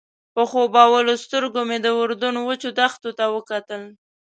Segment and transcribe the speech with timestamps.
[0.35, 3.81] په خوبولو سترګو مې د اردن وچو دښتو ته وکتل.